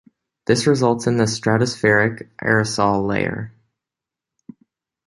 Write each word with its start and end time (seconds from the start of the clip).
This 0.47 0.65
results 0.65 1.05
in 1.05 1.17
the 1.17 1.25
stratospheric 1.25 2.29
aerosol 2.41 3.07
layer. 3.07 3.53